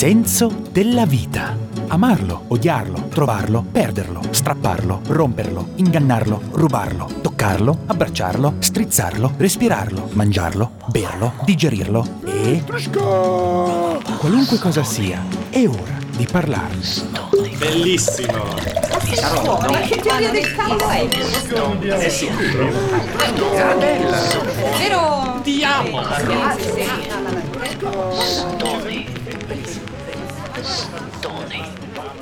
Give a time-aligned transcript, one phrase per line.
[0.00, 1.54] senso della vita.
[1.88, 12.20] Amarlo, odiarlo, trovarlo, perderlo, strapparlo, romperlo, ingannarlo, rubarlo, toccarlo, abbracciarlo, strizzarlo, respirarlo, mangiarlo, berlo, digerirlo
[12.24, 12.64] e...
[14.16, 16.80] Qualunque cosa sia, è ora di parlarne.
[17.58, 18.54] Bellissimo!
[19.86, 21.08] Che teoria del cavolo è?
[22.06, 22.30] Eh sì.
[24.78, 25.40] Vero?
[25.42, 26.00] Ti amo!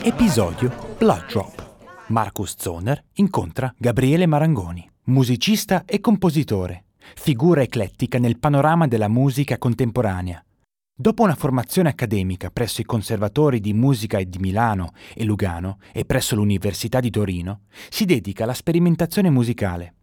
[0.03, 2.07] Episodio Blood Drop.
[2.07, 6.85] Marcus Zoner incontra Gabriele Marangoni, musicista e compositore,
[7.17, 10.41] figura eclettica nel panorama della musica contemporanea.
[10.95, 16.37] Dopo una formazione accademica presso i conservatori di musica di Milano e Lugano e presso
[16.37, 19.95] l'Università di Torino, si dedica alla sperimentazione musicale.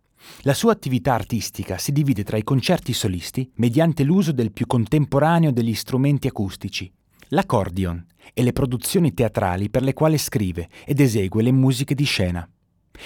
[0.42, 5.52] La sua attività artistica si divide tra i concerti solisti mediante l'uso del più contemporaneo
[5.52, 6.92] degli strumenti acustici,
[7.30, 12.48] l'accordion, e le produzioni teatrali per le quali scrive ed esegue le musiche di scena.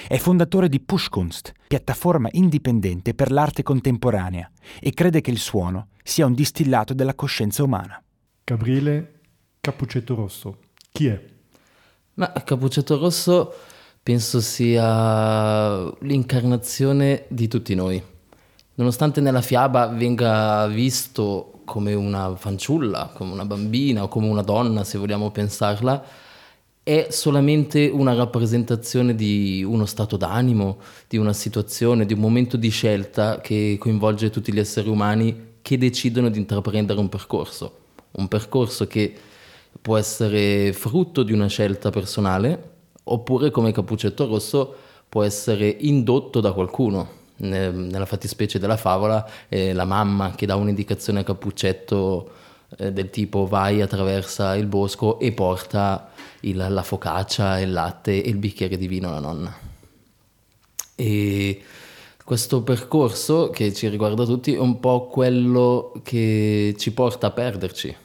[0.07, 6.25] È fondatore di Pushkunst, piattaforma indipendente per l'arte contemporanea, e crede che il suono sia
[6.25, 8.01] un distillato della coscienza umana.
[8.43, 9.21] Gabriele
[9.59, 10.59] Cappuccetto Rosso.
[10.91, 11.23] Chi è?
[12.15, 13.53] Ma Cappuccetto Rosso
[14.01, 18.01] penso sia l'incarnazione di tutti noi.
[18.75, 24.83] Nonostante nella fiaba venga visto come una fanciulla, come una bambina o come una donna,
[24.83, 26.03] se vogliamo pensarla,
[26.81, 32.69] è solamente una rappresentazione di uno stato d'animo, di una situazione, di un momento di
[32.69, 37.77] scelta che coinvolge tutti gli esseri umani che decidono di intraprendere un percorso.
[38.13, 39.15] Un percorso che
[39.79, 44.75] può essere frutto di una scelta personale oppure come Cappuccetto Rosso
[45.07, 47.18] può essere indotto da qualcuno.
[47.39, 52.31] Nella fattispecie della favola è la mamma che dà un'indicazione a Cappuccetto
[52.77, 58.29] eh, del tipo vai, attraversa il bosco e porta il, la focaccia, il latte e
[58.29, 59.57] il bicchiere di vino alla nonna.
[60.95, 61.61] E
[62.23, 67.95] questo percorso che ci riguarda tutti è un po' quello che ci porta a perderci.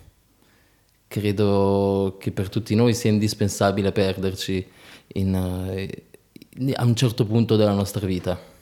[1.07, 4.67] Credo che per tutti noi sia indispensabile perderci
[5.09, 8.53] in, uh, a un certo punto della nostra vita.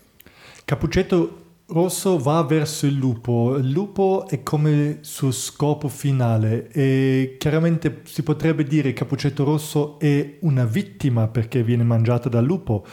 [0.65, 3.57] Cappuccetto Rosso va verso il lupo.
[3.57, 9.99] Il lupo è come suo scopo finale e chiaramente si potrebbe dire che Cappuccetto Rosso
[9.99, 12.85] è una vittima perché viene mangiata dal lupo,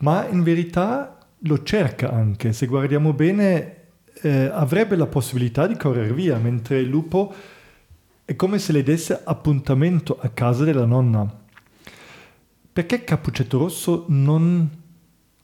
[0.00, 2.52] ma in verità lo cerca anche.
[2.52, 3.76] Se guardiamo bene
[4.22, 7.34] eh, avrebbe la possibilità di correre via, mentre il lupo
[8.24, 11.28] è come se le desse appuntamento a casa della nonna.
[12.72, 14.79] Perché Cappuccetto Rosso non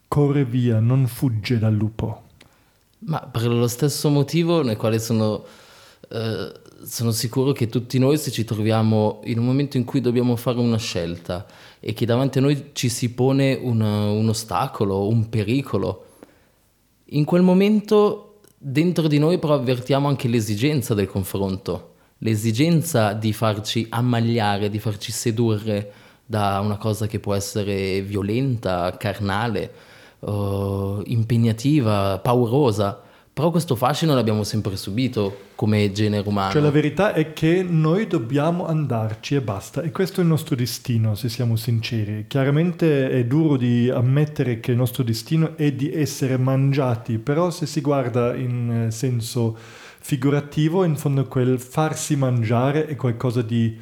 [0.07, 2.23] corre via, non fugge dal lupo?
[2.99, 5.43] Ma per lo stesso motivo nel quale sono,
[6.09, 6.51] eh,
[6.83, 10.59] sono sicuro che tutti noi se ci troviamo in un momento in cui dobbiamo fare
[10.59, 11.45] una scelta
[11.79, 16.05] e che davanti a noi ci si pone una, un ostacolo, un pericolo,
[17.11, 23.85] in quel momento dentro di noi però avvertiamo anche l'esigenza del confronto, l'esigenza di farci
[23.89, 25.91] ammagliare, di farci sedurre
[26.25, 29.86] da una cosa che può essere violenta, carnale
[30.19, 33.01] uh, impegnativa, paurosa.
[33.37, 36.51] Però questo fascino l'abbiamo sempre subito come genere umano.
[36.51, 39.83] Cioè la verità è che noi dobbiamo andarci e basta.
[39.83, 42.25] E questo è il nostro destino, se siamo sinceri.
[42.27, 47.67] Chiaramente è duro di ammettere che il nostro destino è di essere mangiati, però se
[47.67, 49.55] si guarda in eh, senso
[49.99, 53.77] figurativo, in fondo quel farsi mangiare è qualcosa di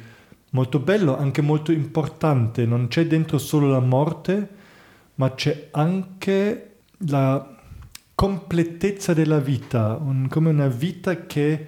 [0.50, 2.66] molto bello, anche molto importante.
[2.66, 4.48] Non c'è dentro solo la morte,
[5.16, 6.76] ma c'è anche
[7.08, 7.54] la
[8.14, 11.66] completezza della vita, un, come una vita che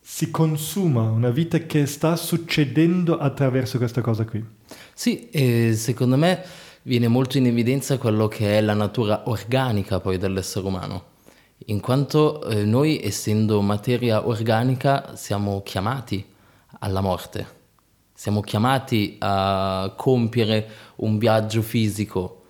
[0.00, 4.44] si consuma, una vita che sta succedendo attraverso questa cosa qui.
[4.92, 6.44] Sì, e secondo me
[6.82, 11.04] viene molto in evidenza quello che è la natura organica poi dell'essere umano,
[11.66, 16.24] in quanto eh, noi essendo materia organica siamo chiamati
[16.80, 17.46] alla morte,
[18.12, 22.42] siamo chiamati a compiere un viaggio fisico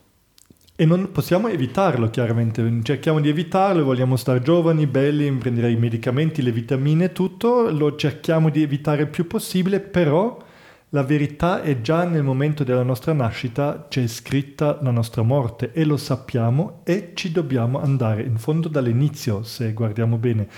[0.76, 2.80] e non possiamo evitarlo, chiaramente.
[2.82, 7.70] Cerchiamo di evitarlo, vogliamo stare giovani, belli, prendere i medicamenti, le vitamine, tutto.
[7.70, 10.36] Lo cerchiamo di evitare il più possibile, però
[10.88, 15.84] la verità è già nel momento della nostra nascita c'è scritta la nostra morte e
[15.84, 20.48] lo sappiamo e ci dobbiamo andare in fondo dall'inizio, se guardiamo bene.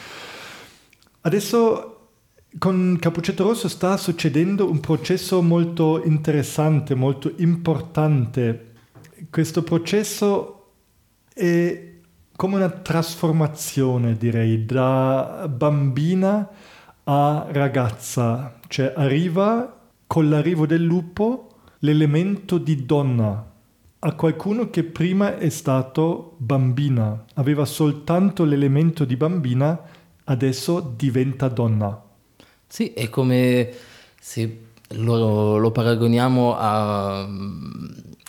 [1.22, 1.92] Adesso
[2.58, 8.75] con Cappuccetto Rosso sta succedendo un processo molto interessante, molto importante
[9.36, 10.70] questo processo
[11.34, 11.92] è
[12.34, 16.48] come una trasformazione, direi, da bambina
[17.04, 23.52] a ragazza, cioè arriva con l'arrivo del lupo l'elemento di donna
[23.98, 29.78] a qualcuno che prima è stato bambina, aveva soltanto l'elemento di bambina,
[30.24, 32.02] adesso diventa donna.
[32.66, 33.70] Sì, è come
[34.18, 34.60] se
[34.90, 37.28] lo, lo paragoniamo a,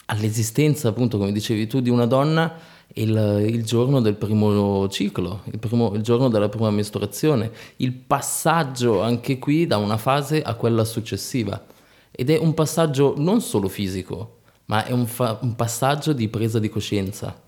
[0.07, 2.53] all'esistenza, appunto, come dicevi tu, di una donna
[2.93, 9.01] il, il, giorno del primo ciclo, il, primo, il, giorno della prima mestruazione, il passaggio
[9.01, 11.63] anche qui da una fase a quella successiva.
[12.11, 16.59] Ed è un passaggio non solo fisico, ma è un, fa- un passaggio di presa
[16.59, 17.41] di coscienza.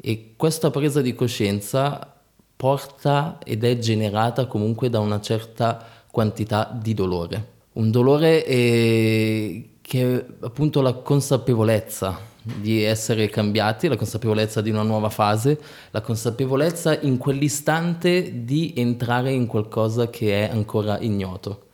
[0.00, 2.14] E questa presa di coscienza
[2.56, 7.56] porta ed è generata comunque da una certa quantità di dolore.
[7.74, 14.82] Un dolore eh, che è appunto la consapevolezza di essere cambiati, la consapevolezza di una
[14.82, 15.58] nuova fase,
[15.92, 21.68] la consapevolezza in quell'istante di entrare in qualcosa che è ancora ignoto.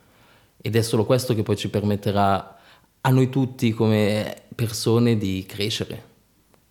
[0.61, 2.57] Ed è solo questo che poi ci permetterà
[3.01, 6.03] a noi tutti come persone di crescere,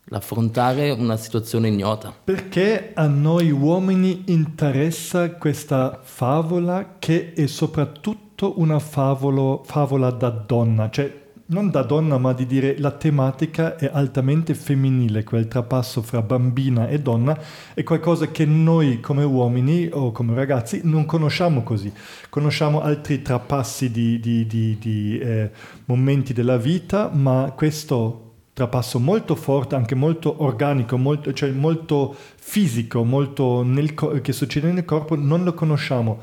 [0.05, 2.14] l'affrontare una situazione ignota.
[2.25, 10.88] Perché a noi uomini interessa questa favola che è soprattutto una favolo, favola da donna,
[10.88, 11.23] cioè
[11.55, 16.89] non da donna, ma di dire la tematica è altamente femminile, quel trapasso fra bambina
[16.89, 17.39] e donna
[17.75, 21.93] è qualcosa che noi come uomini o come ragazzi non conosciamo così.
[22.29, 25.51] Conosciamo altri trapassi di, di, di, di eh,
[25.85, 33.05] momenti della vita, ma questo trapasso molto forte, anche molto organico, molto, cioè molto fisico,
[33.05, 36.19] molto nel, che succede nel corpo, non lo conosciamo.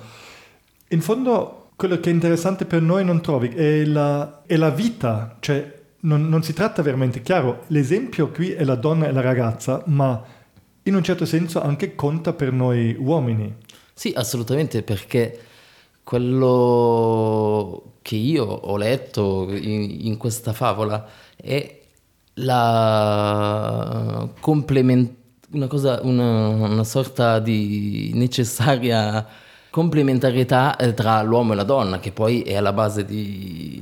[0.89, 5.37] In fondo quello che è interessante per noi non trovi è la, è la vita,
[5.39, 9.81] cioè non, non, si tratta veramente, chiaro, l'esempio qui è la donna e la ragazza,
[9.87, 10.23] ma
[10.83, 13.55] in un certo senso anche conta per noi uomini.
[13.95, 15.39] Sì, assolutamente, perché
[16.03, 21.03] quello che io ho letto in, in questa favola
[21.35, 21.79] è
[22.35, 25.15] la complement-
[25.53, 25.67] una,
[26.03, 32.55] una, una sorta di necessaria complementarietà eh, tra l'uomo e la donna, che poi è
[32.55, 33.81] alla base di,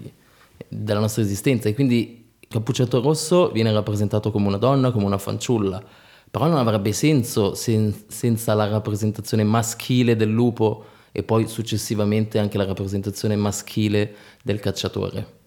[0.67, 1.67] della nostra esistenza.
[1.67, 5.83] E quindi Cappuccetto Rosso viene rappresentato come una donna, come una fanciulla,
[6.31, 12.57] però non avrebbe senso sen- senza la rappresentazione maschile del lupo e poi successivamente anche
[12.57, 15.37] la rappresentazione maschile del cacciatore.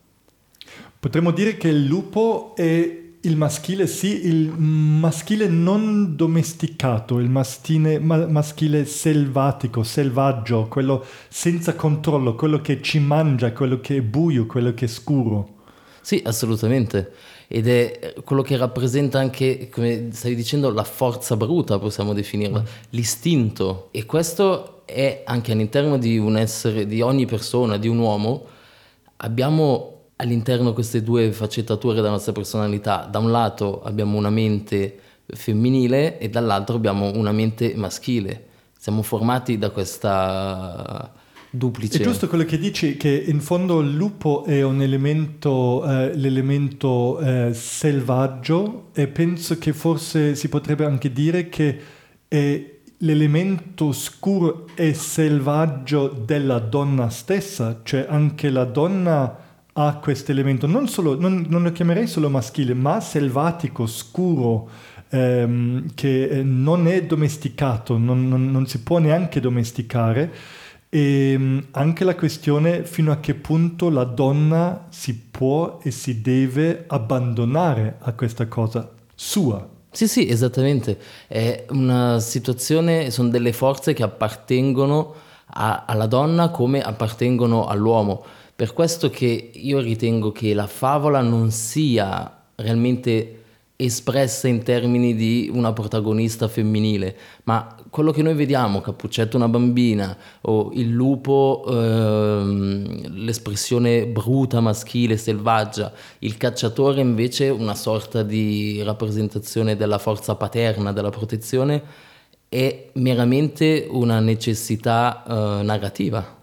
[0.98, 7.98] Potremmo dire che il lupo è il maschile sì, il maschile non domesticato, il mastine,
[8.00, 14.46] ma, maschile selvatico, selvaggio, quello senza controllo, quello che ci mangia, quello che è buio,
[14.46, 15.60] quello che è scuro.
[16.00, 17.12] Sì, assolutamente.
[17.46, 22.64] Ed è quello che rappresenta anche, come stavi dicendo, la forza bruta, possiamo definirla, mm.
[22.90, 23.88] l'istinto.
[23.92, 28.46] E questo è anche all'interno di un essere, di ogni persona, di un uomo,
[29.18, 29.91] abbiamo
[30.22, 33.08] all'interno queste due faccettature della nostra personalità.
[33.10, 38.46] Da un lato abbiamo una mente femminile e dall'altro abbiamo una mente maschile.
[38.78, 41.12] Siamo formati da questa
[41.50, 41.98] duplice.
[41.98, 47.18] È giusto quello che dici che in fondo il lupo è un elemento, eh, l'elemento
[47.18, 51.78] eh, selvaggio e penso che forse si potrebbe anche dire che
[52.28, 60.66] è l'elemento scuro e selvaggio della donna stessa, cioè anche la donna ha questo elemento,
[60.66, 60.86] non,
[61.18, 64.68] non, non, lo chiamerei solo maschile, ma selvatico, scuro,
[65.08, 70.32] ehm, che eh, non è domesticato, non, non, si può neanche domesticare.
[70.88, 76.20] E ehm, anche la questione fino a che punto la donna si può e si
[76.20, 79.66] deve abbandonare a questa cosa sua.
[79.90, 80.98] Sì, sì, esattamente.
[81.26, 85.14] È una situazione, sono delle forze che appartengono
[85.54, 88.24] a, alla donna come appartengono all'uomo.
[88.54, 93.42] Per questo che io ritengo che la favola non sia realmente
[93.84, 100.16] espressa in termini di una protagonista femminile, ma quello che noi vediamo, Cappuccetto una bambina
[100.42, 109.76] o il lupo, ehm, l'espressione bruta, maschile, selvaggia, il cacciatore invece una sorta di rappresentazione
[109.76, 111.82] della forza paterna, della protezione,
[112.48, 116.40] è meramente una necessità eh, narrativa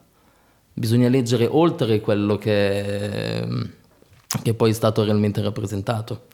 [0.74, 3.48] bisogna leggere oltre quello che,
[4.42, 6.28] che poi è stato realmente rappresentato.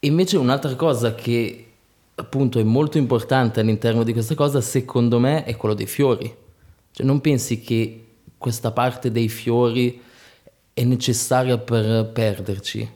[0.00, 1.66] Invece un'altra cosa che
[2.14, 6.34] appunto è molto importante all'interno di questa cosa, secondo me, è quello dei fiori.
[6.90, 8.04] Cioè non pensi che
[8.38, 10.00] questa parte dei fiori
[10.72, 12.90] è necessaria per perderci?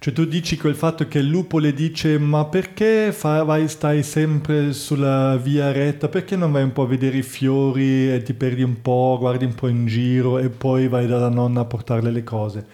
[0.00, 4.04] Cioè tu dici quel fatto che il lupo le dice ma perché fa- vai, stai
[4.04, 8.32] sempre sulla via retta, perché non vai un po' a vedere i fiori e ti
[8.32, 12.12] perdi un po', guardi un po' in giro e poi vai dalla nonna a portarle
[12.12, 12.66] le cose.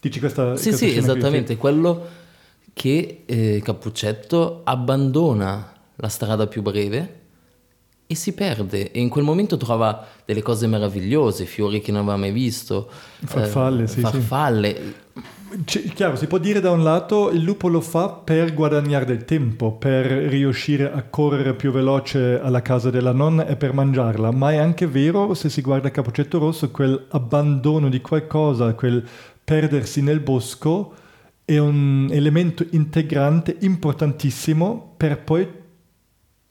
[0.00, 0.56] Dici questa...
[0.56, 2.06] Sì, questa sì, scena qui, esattamente, quello
[2.72, 7.20] che eh, Cappuccetto abbandona la strada più breve
[8.10, 12.16] e si perde e in quel momento trova delle cose meravigliose, fiori che non aveva
[12.16, 12.88] mai visto,
[13.22, 14.00] Farfalle, eh, sì, sì.
[14.00, 14.94] farfalle.
[15.66, 19.26] C- chiaro, si può dire da un lato il lupo lo fa per guadagnare del
[19.26, 24.52] tempo, per riuscire a correre più veloce alla casa della nonna e per mangiarla, ma
[24.52, 29.06] è anche vero, se si guarda Cappuccetto Rosso, quel abbandono di qualcosa, quel
[29.44, 30.94] perdersi nel bosco
[31.44, 35.66] è un elemento integrante importantissimo per poi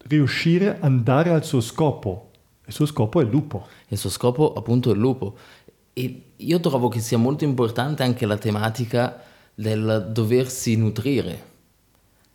[0.07, 2.31] riuscire ad andare al suo scopo.
[2.65, 3.67] Il suo scopo è il lupo.
[3.87, 5.35] Il suo scopo appunto è il lupo.
[5.93, 9.21] E io trovo che sia molto importante anche la tematica
[9.53, 11.45] del doversi nutrire.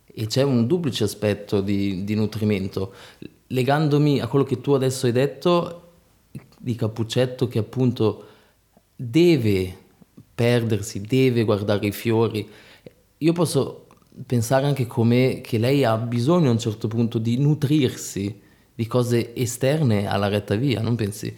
[0.05, 2.93] E c'è un duplice aspetto di, di nutrimento.
[3.47, 5.79] Legandomi a quello che tu adesso hai detto
[6.59, 8.27] di Cappuccetto che appunto
[8.95, 9.77] deve
[10.33, 12.47] perdersi, deve guardare i fiori.
[13.17, 13.82] Io posso
[14.25, 18.41] pensare anche come che lei ha bisogno a un certo punto di nutrirsi
[18.75, 21.35] di cose esterne alla retta via, non pensi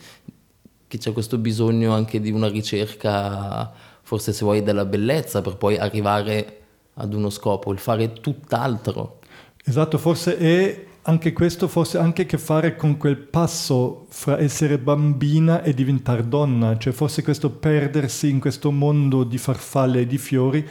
[0.88, 5.78] che c'è questo bisogno anche di una ricerca, forse se vuoi, della bellezza per poi
[5.78, 6.62] arrivare
[6.96, 9.20] ad uno scopo, il fare tutt'altro.
[9.64, 14.78] Esatto, forse è anche questo, forse anche a che fare con quel passo fra essere
[14.78, 20.18] bambina e diventare donna, cioè forse questo perdersi in questo mondo di farfalle e di
[20.18, 20.68] fiori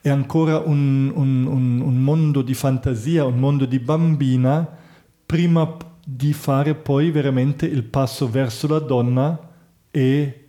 [0.00, 4.66] è ancora un, un, un, un mondo di fantasia, un mondo di bambina,
[5.26, 9.38] prima di fare poi veramente il passo verso la donna
[9.90, 10.46] e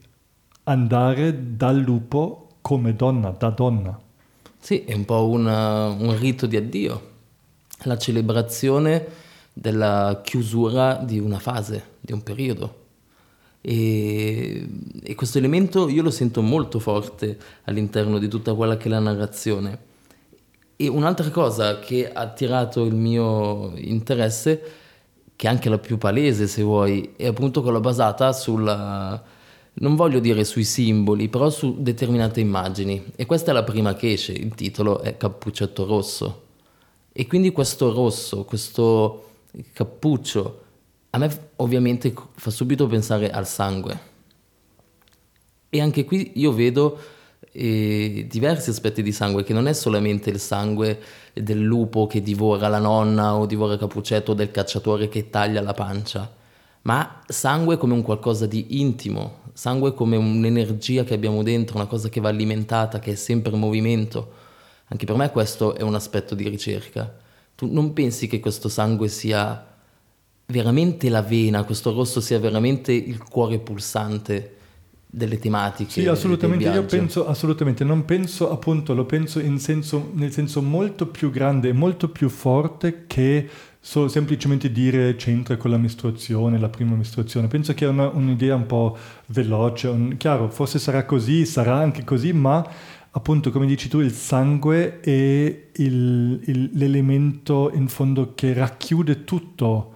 [0.63, 3.99] andare dal lupo come donna, da donna.
[4.59, 7.01] Sì, è un po' una- un rito di addio,
[7.83, 9.05] la celebrazione
[9.53, 12.78] della chiusura di una fase, di un periodo.
[13.61, 14.69] E,
[15.03, 18.99] e questo elemento io lo sento molto forte all'interno di tutta quella che è la
[18.99, 19.87] narrazione.
[20.75, 24.61] E un'altra cosa che ha attirato il mio interesse,
[25.35, 29.21] che è anche la più palese se vuoi, è appunto quella basata sulla,
[29.73, 33.11] non voglio dire sui simboli, però su determinate immagini.
[33.15, 36.43] E questa è la prima che esce, il titolo è Cappuccetto Rosso.
[37.11, 39.25] E quindi questo rosso, questo
[39.73, 40.58] cappuccio,
[41.11, 44.07] a me ovviamente fa subito pensare al sangue.
[45.69, 46.99] E anche qui io vedo
[47.51, 50.99] eh, diversi aspetti di sangue, che non è solamente il sangue
[51.33, 55.73] del lupo che divora la nonna o divora Cappuccetto o del cacciatore che taglia la
[55.73, 56.31] pancia,
[56.83, 62.09] ma sangue come un qualcosa di intimo, sangue come un'energia che abbiamo dentro, una cosa
[62.09, 64.33] che va alimentata, che è sempre in movimento.
[64.87, 67.15] Anche per me questo è un aspetto di ricerca.
[67.55, 69.68] Tu non pensi che questo sangue sia
[70.49, 74.55] veramente la vena, questo rosso sia veramente il cuore pulsante
[75.11, 76.01] delle tematiche?
[76.01, 76.67] Sì, assolutamente.
[76.69, 81.73] Io penso, assolutamente, non penso, appunto, lo penso in senso, nel senso molto più grande
[81.73, 83.47] molto più forte che
[83.81, 87.47] solo semplicemente dire c'entra con la mestruazione, la prima mestruazione.
[87.47, 89.87] Penso che è una- un'idea un po' veloce.
[89.87, 92.67] un- chiaro, forse sarà così, sarà anche così, ma
[93.11, 95.09] appunto, come dici tu, il sangue è
[95.75, 99.93] il- il- l'elemento in fondo che racchiude tutto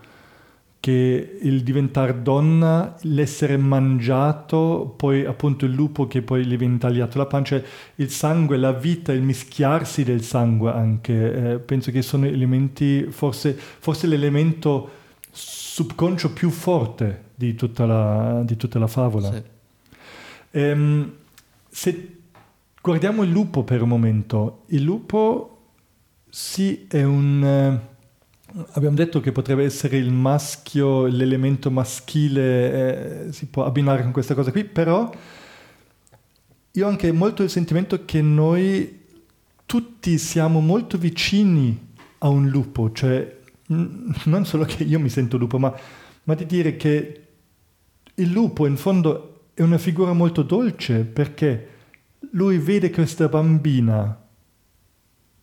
[0.84, 7.18] che il diventare donna, l'essere mangiato, poi appunto il lupo che poi gli viene tagliato
[7.18, 7.62] la pancia,
[7.96, 13.56] il sangue, la vita, il mischiarsi del sangue anche, eh, penso che sono elementi, forse,
[13.58, 14.90] forse l'elemento
[15.32, 19.32] subconscio più forte di tutta la, di tutta la favola.
[19.32, 19.42] Sì.
[20.52, 21.14] Ehm,
[21.70, 22.18] se
[22.82, 25.60] guardiamo il lupo per un momento, il lupo
[26.30, 27.92] sì è un...
[28.72, 34.36] abbiamo detto che potrebbe essere il maschio, l'elemento maschile, eh, si può abbinare con questa
[34.36, 35.12] cosa qui, però
[36.72, 39.02] io ho anche molto il sentimento che noi
[39.66, 45.58] tutti siamo molto vicini a un lupo, cioè non solo che io mi sento lupo,
[45.58, 45.74] ma,
[46.24, 47.22] ma di dire che
[48.16, 51.70] il lupo in fondo è una figura molto dolce perché
[52.32, 54.23] lui vede questa bambina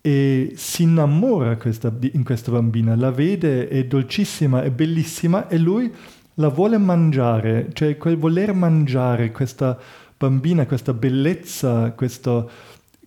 [0.01, 5.93] e si innamora questa- in questa bambina, la vede, è dolcissima, è bellissima e lui
[6.35, 9.79] la vuole mangiare, cioè quel voler mangiare questa
[10.17, 12.51] bambina, questa bellezza, questo-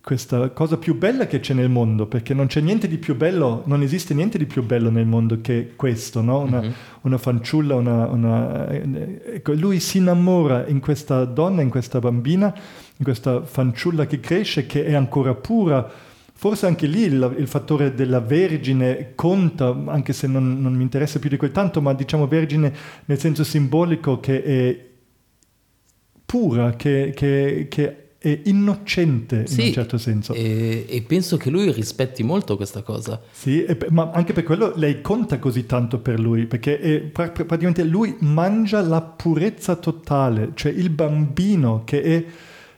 [0.04, 3.62] questa cosa più bella che c'è nel mondo, perché non c'è niente di più bello,
[3.64, 6.40] non esiste niente di più bello nel mondo che questo, no?
[6.40, 6.72] Una, Mhm.
[7.02, 12.54] una fanciulla, una, una- ecco, lui si innamora in questa donna, in questa bambina,
[12.98, 15.90] in questa fanciulla che cresce, che è ancora pura,
[16.36, 21.18] Forse anche lì il, il fattore della vergine conta, anche se non, non mi interessa
[21.18, 22.72] più di quel tanto, ma diciamo vergine
[23.04, 24.86] nel senso simbolico che è
[26.26, 30.32] pura, che, che, che è innocente in un certo senso.
[30.32, 33.20] E, e, penso che lui rispetti molto questa cosa.
[33.30, 37.84] Sì, e, ma anche per quello lei conta così tanto per lui, perché è, praticamente
[37.84, 42.24] lui mangia la purezza totale, cioè il bambino che è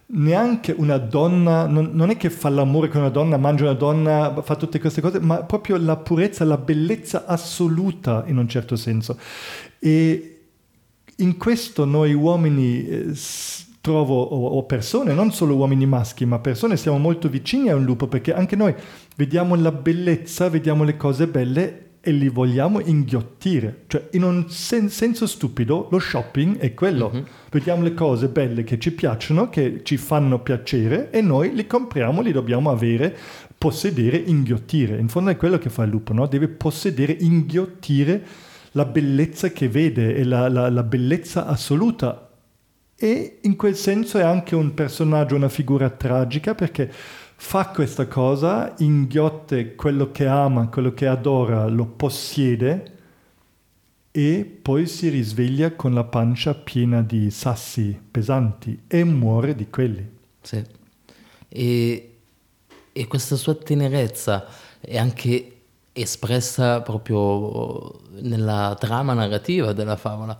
[0.08, 4.42] neanche una donna, non, non, è che fa l'amore con una donna, mangia una donna,
[4.42, 9.18] fa tutte queste cose, ma proprio la purezza, la bellezza assoluta in un certo senso.
[9.78, 10.40] E
[11.16, 13.12] in questo noi uomini eh,
[13.80, 17.84] trovo, o, o, persone, non solo uomini maschi, ma persone, siamo molto vicini a un
[17.84, 18.75] lupo perché anche noi
[19.16, 23.82] vediamo la bellezza, vediamo le cose belle e li vogliamo inghiottire.
[23.88, 27.10] Cioè, in un sen- senso stupido, lo shopping è quello.
[27.12, 27.25] Mm-hmm.
[27.50, 32.20] Vediamo le cose belle che ci piacciono, che ci fanno piacere e noi li compriamo,
[32.20, 33.16] li dobbiamo avere,
[33.58, 34.96] possedere, inghiottire.
[34.98, 36.28] In fondo è quello che fa il lupo, no?
[36.28, 38.25] Deve possedere, inghiottire
[38.70, 42.30] la bellezza che vede e la, la, la bellezza assoluta
[42.98, 46.90] e in quel senso è anche un personaggio, una figura tragica perché
[47.37, 52.95] fa questa cosa, inghiotte quello che ama, quello che adora, lo possiede
[54.11, 60.09] e poi si risveglia con la pancia piena di sassi pesanti e muore di quelli.
[60.40, 60.64] Sì.
[61.49, 62.16] E,
[62.93, 64.47] e questa sua tenerezza
[64.81, 65.52] è anche
[65.93, 70.38] espressa proprio nella trama narrativa della favola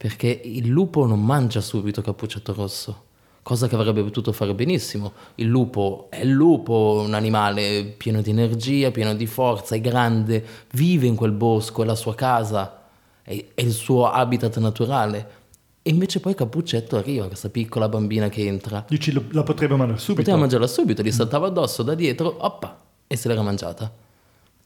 [0.00, 3.04] perché il lupo non mangia subito cappuccetto rosso,
[3.42, 5.12] cosa che avrebbe potuto fare benissimo.
[5.36, 10.44] Il lupo è il lupo, un animale pieno di energia, pieno di forza, è grande,
[10.72, 12.82] vive in quel bosco, è la sua casa,
[13.22, 15.38] è, è il suo habitat naturale.
[15.82, 18.84] E invece poi Cappuccetto arriva, questa piccola bambina che entra.
[18.86, 20.22] Dici, la potrebbe mangiare subito?
[20.22, 23.90] Poteva mangiarla subito, gli saltava addosso da dietro, oppa, e se l'era mangiata.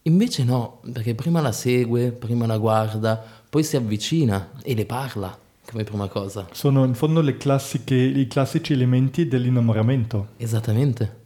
[0.03, 5.39] Invece no, perché prima la segue, prima la guarda, poi si avvicina e le parla
[5.71, 6.47] come prima cosa.
[6.53, 10.29] Sono in fondo classiche, i classici elementi dell'innamoramento.
[10.37, 11.23] Esattamente.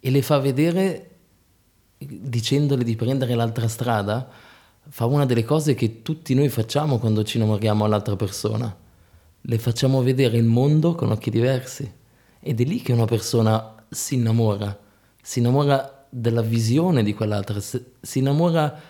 [0.00, 1.10] E le fa vedere,
[1.98, 4.28] dicendole di prendere l'altra strada,
[4.88, 8.74] fa una delle cose che tutti noi facciamo quando ci innamoriamo all'altra persona.
[9.40, 11.90] Le facciamo vedere il mondo con occhi diversi.
[12.40, 14.76] Ed è lì che una persona si innamora.
[15.22, 18.80] Si innamora della visione di quell'altra, si innamora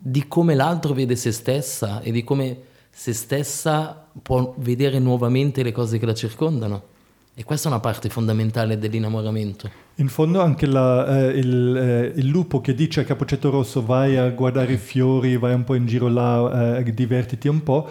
[0.00, 5.72] di come l'altro vede se stessa e di come se stessa può vedere nuovamente le
[5.72, 6.96] cose che la circondano.
[7.34, 9.70] E questa è una parte fondamentale dell'innamoramento.
[9.96, 14.16] In fondo anche la, eh, il, eh, il, lupo che dice a Capocetto Rosso vai
[14.16, 17.88] a guardare i fiori, vai un po' in giro là, eh, divertiti un po',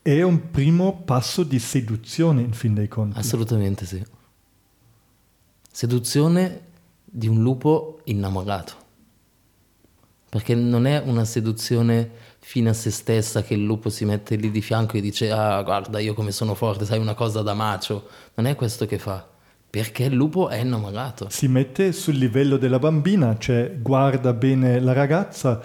[0.00, 3.18] è un primo passo di seduzione in fin dei conti.
[3.18, 4.02] Assolutamente sì.
[5.70, 6.60] Seduzione
[7.04, 8.84] di un lupo innamorato
[10.28, 12.10] perché non è una seduzione
[12.48, 15.60] fine a se stessa che il lupo si mette lì di fianco e dice ah
[15.64, 19.26] guarda io come sono forte, sai una cosa da macio, non è questo che fa,
[19.68, 21.26] perché il lupo è innamorato.
[21.28, 25.60] Si mette sul livello della bambina, cioè guarda bene la ragazza,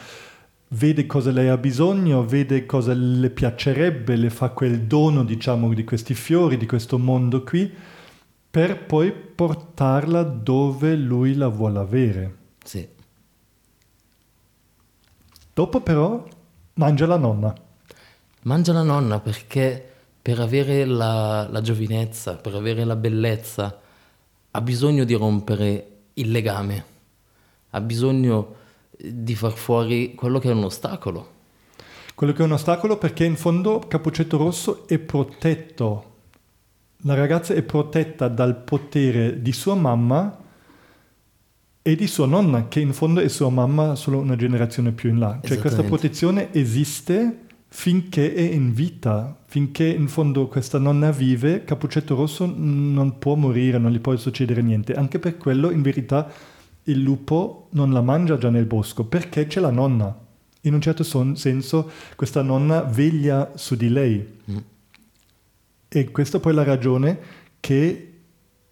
[0.70, 5.84] vede cosa lei ha bisogno, vede cosa le piacerebbe, le fa quel dono diciamo di
[5.84, 7.72] questi fiori, di questo mondo qui,
[8.50, 12.38] per poi portarla dove lui la vuole avere.
[12.64, 12.88] Sì.
[15.54, 16.26] Dopo però
[16.74, 17.54] mangia la nonna.
[18.44, 19.90] Mangia la nonna perché
[20.22, 23.80] per avere la, la giovinezza, per avere la bellezza,
[24.52, 26.86] ha bisogno di rompere il legame,
[27.72, 28.56] ha bisogno
[28.98, 31.40] di far fuori quello che è un ostacolo.
[32.14, 36.10] Quello che è un ostacolo perché in fondo Cappuccetto Rosso è protetto,
[37.04, 40.38] la ragazza è protetta dal potere di sua mamma
[41.84, 45.20] e di sua nonna, che in fondo è sua mamma solo una generazione più in
[45.20, 45.40] là.
[45.44, 52.16] Cioè questa protezione esiste finché è in vita, finché in fondo questa nonna vive, Cappuccetto
[52.16, 54.94] Rosso non può morire, non gli può succedere niente.
[54.94, 56.32] Anche per quello, in verità,
[56.84, 60.16] il lupo non la mangia già nel bosco, perché c'è la nonna.
[60.62, 64.28] In un certo son- senso questa nonna veglia su di lei.
[64.52, 64.58] Mm.
[65.88, 67.20] E questa poi è la ragione
[67.60, 68.11] che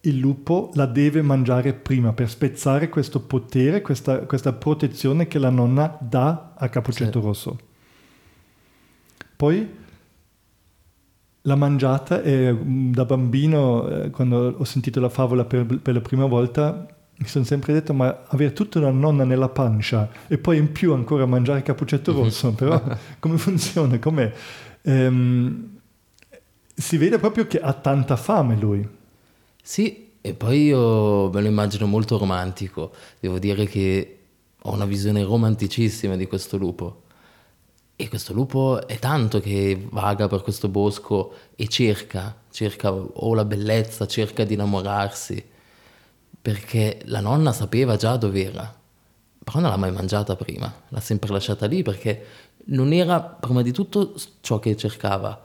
[0.02, 5.50] il lupo la deve mangiare prima per spezzare questo potere, questa, questa protezione che la
[5.50, 7.26] nonna dà a Cappuccetto sì.
[7.26, 7.60] Rosso.
[9.36, 9.68] Poi
[11.42, 16.02] la mangiata e mm, da bambino, eh, quando ho sentito la favola per, per, la
[16.02, 16.86] prima volta,
[17.18, 20.94] mi sono sempre detto ma avere tutta una nonna nella pancia e poi in più
[20.94, 22.18] ancora mangiare Cappuccetto mhm.
[22.18, 22.82] Rosso, però
[23.20, 24.00] come funziona?
[24.00, 24.32] Com'è?
[24.84, 25.78] Ehm,
[26.74, 28.98] si vede proprio che ha tanta fame lui.
[29.62, 32.92] Sì, E poi io me lo immagino molto romantico,
[33.22, 34.18] devo dire che
[34.64, 37.04] ho una visione romanticissima di questo lupo.
[37.96, 43.46] E questo lupo è tanto che vaga per questo bosco e cerca, cerca o la
[43.46, 45.44] bellezza, cerca di innamorarsi,
[46.42, 48.74] perché la nonna sapeva già dov'era,
[49.44, 52.26] però non l'ha mai mangiata prima, l'ha sempre lasciata lì perché
[52.66, 55.42] non era prima di tutto ciò che cercava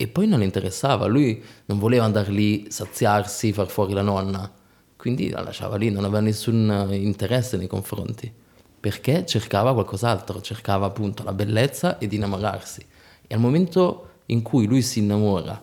[0.00, 4.50] e poi non interessava, lui non voleva andare lì, saziarsi, far fuori la nonna,
[4.96, 8.32] quindi la lasciava lì, non aveva nessun interesse nei confronti,
[8.80, 12.82] perché cercava qualcos'altro, cercava appunto la bellezza e di innamorarsi.
[13.26, 15.62] E al momento in cui lui si innamora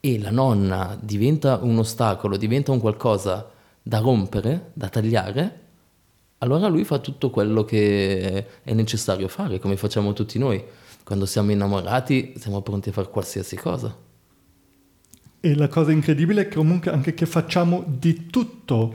[0.00, 3.50] e la nonna diventa un ostacolo, diventa un qualcosa
[3.82, 5.60] da rompere, da tagliare,
[6.38, 10.62] allora lui fa tutto quello che è necessario fare, come facciamo tutti noi.
[11.04, 13.94] Quando siamo innamorati siamo pronti a fare qualsiasi cosa.
[15.40, 18.94] E la cosa incredibile è che comunque anche che facciamo di tutto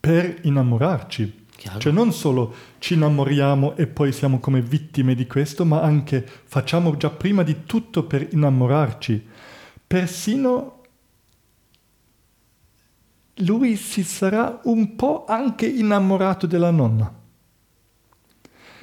[0.00, 1.46] per innamorarci.
[1.56, 1.78] Chiaro.
[1.78, 6.96] Cioè non solo ci innamoriamo e poi siamo come vittime di questo, ma anche facciamo
[6.96, 9.26] già prima di tutto per innamorarci.
[9.86, 10.80] Persino
[13.40, 17.19] lui si sarà un po' anche innamorato della nonna.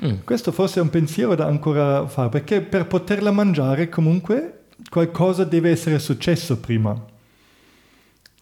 [0.06, 0.18] Mm.
[0.24, 5.72] Questo forse è un pensiero da ancora fare, perché per poterla mangiare comunque qualcosa deve
[5.72, 6.96] essere successo prima.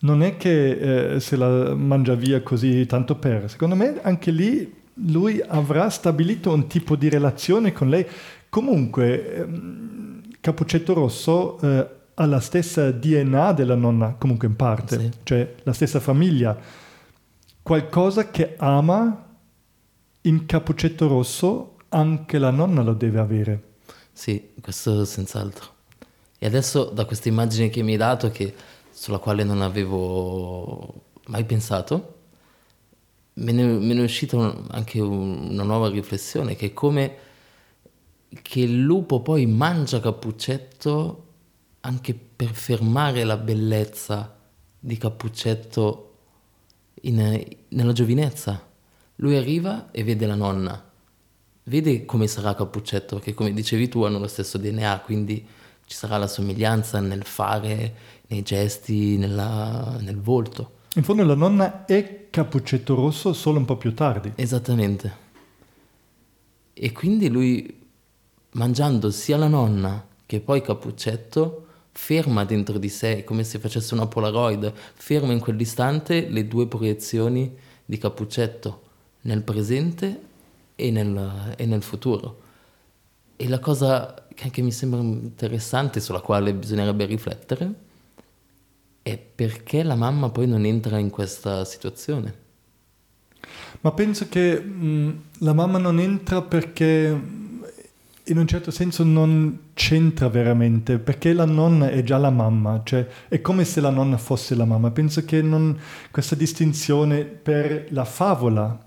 [0.01, 3.49] Non è che eh, se la mangia via così tanto per.
[3.49, 8.05] Secondo me anche lì lui avrà stabilito un tipo di relazione con lei.
[8.49, 15.11] Comunque, ehm, Capuccetto Rosso eh, ha la stessa DNA della nonna, comunque in parte, Sì.
[15.23, 16.55] cioè la stessa famiglia.
[17.61, 19.24] Qualcosa che ama
[20.25, 23.63] in Capuccetto Rosso anche la nonna lo deve avere.
[24.11, 25.73] Sì, questo senz'altro.
[26.38, 28.53] E adesso da questa immagine che mi hai dato, che,
[28.91, 32.13] sulla quale non avevo mai pensato,
[33.33, 37.17] me ne, me ne è uscita un- anche un- una nuova riflessione, che è come
[38.41, 41.23] che il lupo poi mangia Cappuccetto
[41.81, 44.35] anche per fermare la bellezza
[44.79, 46.15] di Cappuccetto
[47.01, 48.73] in- nella giovinezza.
[49.15, 50.84] Lui arriva e vede la nonna,
[51.63, 55.45] vede come sarà Cappuccetto, che come dicevi tu hanno lo stesso DNA, quindi
[55.86, 57.93] ci sarà la somiglianza nel fare,
[58.28, 60.71] nei gesti, nella- nel volto.
[60.95, 64.32] In fondo la nonna è Capuccetto Rosso solo un po' più tardi.
[64.36, 65.23] Esattamente.
[66.73, 67.88] E quindi lui,
[68.51, 74.08] mangiando sia la nonna che poi Cappuccetto, ferma dentro di sé, come se facesse una
[74.08, 78.82] Polaroid, ferma in quell'istante le due proiezioni di Cappuccetto,
[79.25, 80.21] nel presente
[80.75, 82.41] e nel, e nel futuro.
[83.35, 87.73] E la cosa che anche mi sembra interessante, sulla quale bisognerebbe riflettere,
[89.01, 92.43] è perché la mamma poi non entra in questa situazione.
[93.81, 97.19] Ma penso che mh, la mamma non entra perché
[98.27, 103.05] in un certo senso non c'entra veramente, perché la nonna è già la mamma, cioè
[103.27, 104.89] è come se la nonna fosse la mamma.
[104.91, 105.77] Penso che non,
[106.11, 108.79] questa distinzione per la favola,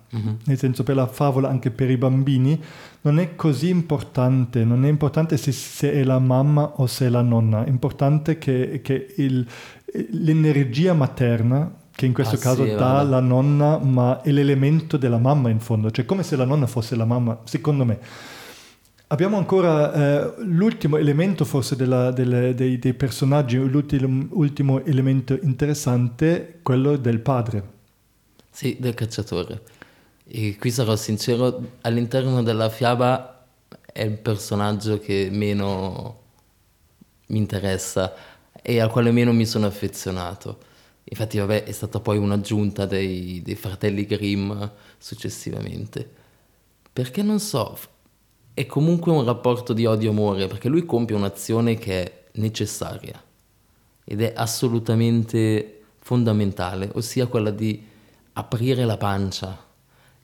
[0.45, 2.59] nel senso per la favola anche per i bambini,
[3.03, 7.09] non è così importante, non è importante se, se è la mamma o se è
[7.09, 9.47] la nonna, è importante che, che il-
[10.11, 13.03] l'energia materna, che in questo Ah, caso sì, dà guarda.
[13.03, 16.97] la nonna, ma è l'elemento della mamma in fondo, cioè come se la nonna fosse
[16.97, 17.99] la mamma, secondo me.
[19.11, 26.59] Abbiamo ancora eh, l'ultimo elemento forse della- delle- dei, dei personaggi, l'ultimo ultimo elemento interessante,
[26.63, 27.77] quello del padre.
[28.51, 29.63] Sì, del cacciatore.
[30.27, 33.47] E qui sarò sincero, all'interno della fiaba
[33.93, 36.21] è il personaggio che meno
[37.29, 38.15] mi interessa
[38.63, 40.59] e al quale meno mi sono affezionato.
[41.05, 44.53] Infatti, vabbè, è stata poi un'aggiunta dei, dei fratelli Grimm
[44.99, 46.09] successivamente.
[46.93, 47.79] Perché non so,
[48.59, 53.23] è comunque un rapporto di odio-amore, perché lui compie un'azione che è necessaria
[54.03, 57.81] ed è assolutamente fondamentale, ossia quella di
[58.33, 59.65] aprire la pancia,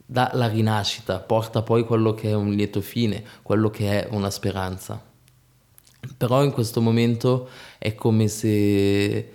[0.05, 4.29] dà la rinascita, porta poi quello che è un lieto fine, quello che è una
[4.29, 5.01] speranza.
[6.17, 9.31] Però in questo momento è come se,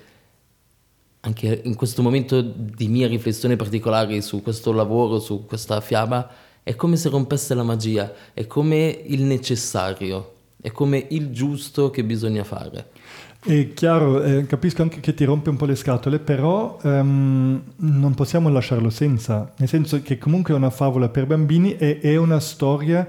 [1.21, 6.75] anche in questo momento di mia riflessione particolare su questo lavoro, su questa fiaba, è
[6.75, 12.45] come se rompesse la magia, è come il necessario, è come il giusto che bisogna
[12.45, 12.91] fare.
[13.43, 18.15] È chiaro, eh, capisco anche che ti rompe un po' le scatole, però ehm, non
[18.15, 22.39] possiamo lasciarlo senza, nel senso che comunque è una favola per bambini e è una
[22.39, 23.09] storia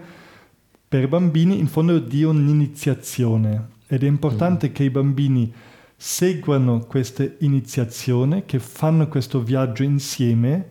[0.88, 5.54] per bambini in fondo di un'iniziazione ed è importante che i bambini
[5.98, 10.70] seguono questa iniziazione, che fanno questo viaggio insieme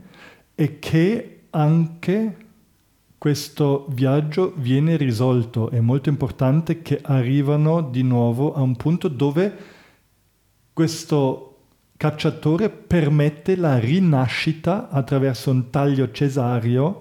[0.55, 2.37] e che anche
[3.21, 5.69] questo viaggio viene risolto.
[5.69, 9.55] È molto importante che arrivano di nuovo a un punto dove
[10.73, 11.59] questo
[11.99, 16.99] cacciatore permette la rinascita attraverso un taglio cesario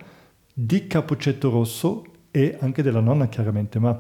[0.53, 3.97] di Capuccetto Rosso e anche della nonna chiaramente, ma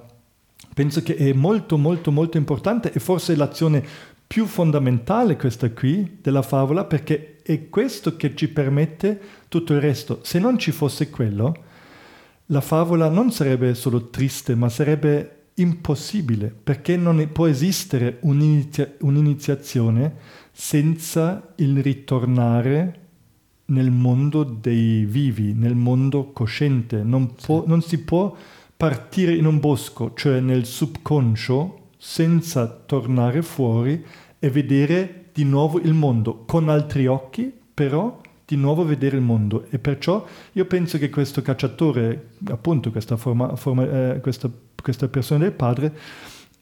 [0.73, 3.81] penso che è molto molto molto importante e forse l'azione
[4.27, 10.19] più fondamentale questa qui della favola perché è questo che ci permette tutto il resto.
[10.23, 11.67] Se non ci fosse quello,
[12.51, 20.15] la favola non sarebbe solo triste, ma sarebbe impossibile perché non può esistere un'inizia- un'iniziazione
[20.51, 23.07] senza il ritornare
[23.65, 27.03] nel mondo dei vivi, nel mondo cosciente.
[27.03, 28.35] Non, può, non si può
[28.75, 34.03] partire in un bosco, cioè nel subconscio, senza tornare fuori
[34.39, 39.67] e vedere di nuovo il mondo con altri occhi, però di nuovo vedere il mondo.
[39.69, 44.49] E perciò io penso che questo cacciatore, appunto questa, forma, forma, eh, questa,
[44.81, 45.95] questa persona del padre,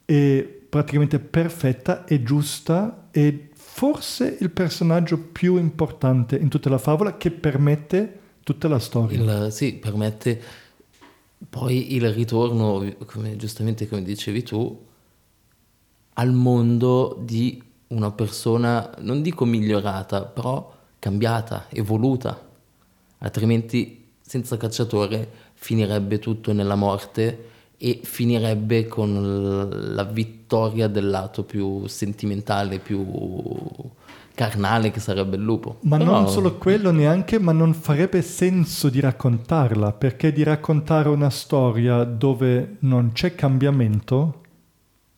[0.03, 7.15] è praticamente perfetta e giusta e forse il personaggio più importante in tutta la favola
[7.15, 9.45] che permette tutta la storia.
[9.45, 10.41] Il, sì, permette
[11.49, 14.85] poi il ritorno, come, giustamente come dicevi tu,
[16.15, 22.45] al mondo di una persona, non dico migliorata, però cambiata, evoluta.
[23.19, 31.87] Altrimenti senza cacciatore finirebbe tutto nella morte e finirebbe con la vittoria del lato più
[31.87, 33.05] sentimentale, più
[34.33, 35.77] carnale che sarebbe il lupo.
[35.81, 36.11] Ma Però...
[36.11, 42.03] non solo quello neanche, ma non farebbe senso di raccontarla, perché di raccontare una storia
[42.03, 44.41] dove non c'è cambiamento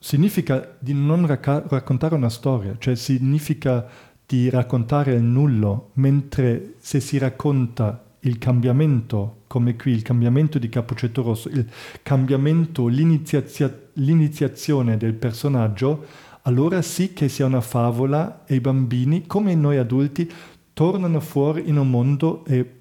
[0.02, 3.86] significa di non racca- raccontare una storia, cioè significa
[4.30, 10.68] di raccontare il nullo, mentre se si racconta il cambiamento, come qui il cambiamento di
[10.68, 11.68] Capuccetto Rosso, il
[12.04, 16.06] cambiamento, l'iniziazia- l'iniziazione del personaggio,
[16.42, 20.30] allora sì che sia una favola e i bambini, come noi adulti,
[20.74, 22.74] tornano fuori in un mondo e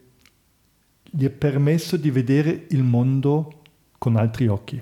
[1.01, 3.61] gli è permesso di vedere il mondo
[3.97, 4.79] con altri occhi.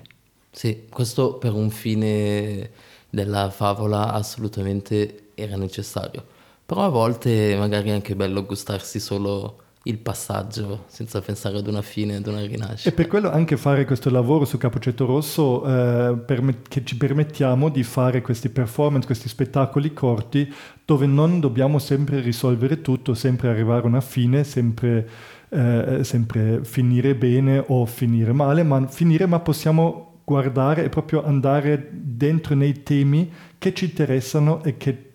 [0.50, 2.70] Sì, questo per un fine
[3.08, 6.36] della favola assolutamente era necessario.
[6.68, 11.80] Però a volte magari è anche bello gustarsi solo il passaggio senza pensare ad una
[11.80, 12.90] fine, ad una rinascita.
[12.90, 17.70] E per quello anche fare questo lavoro su Capocetto Rosso eh, permet- che ci permettiamo
[17.70, 20.52] di fare questi performance, questi spettacoli corti
[20.84, 25.08] dove non dobbiamo sempre risolvere tutto, sempre arrivare a una fine, sempre,
[25.48, 31.88] eh, sempre finire bene o finire male, ma finire ma possiamo guardare e proprio andare
[31.90, 35.07] dentro nei temi che ci interessano e, che,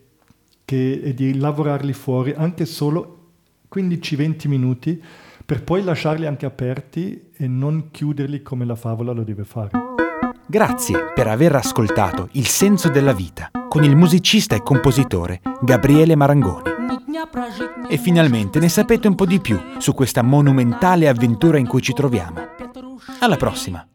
[0.73, 3.19] che, e di lavorarli fuori anche solo
[3.73, 5.01] 15-20 minuti
[5.45, 9.71] per poi lasciarli anche aperti e non chiuderli come la favola lo deve fare.
[10.45, 16.71] Grazie per aver ascoltato Il senso della vita con il musicista e compositore Gabriele Marangoni.
[17.87, 21.93] E finalmente ne sapete un po' di più su questa monumentale avventura in cui ci
[21.93, 22.39] troviamo.
[23.19, 23.85] Alla prossima!